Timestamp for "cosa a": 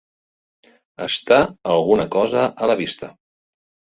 2.17-2.69